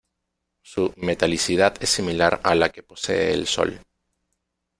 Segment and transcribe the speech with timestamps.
[0.63, 3.79] Su metalicidad es similar a la que posee el Sol.